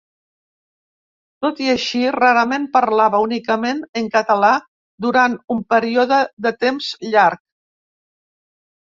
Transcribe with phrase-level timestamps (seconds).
[1.45, 4.49] Tot i així, rarament parlava únicament en català
[5.07, 7.43] durant un període de temps llarg.